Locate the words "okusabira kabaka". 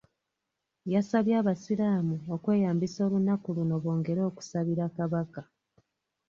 4.29-5.41